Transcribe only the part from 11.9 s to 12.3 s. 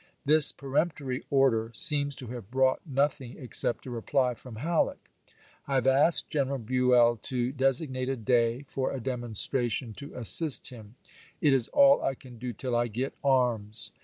I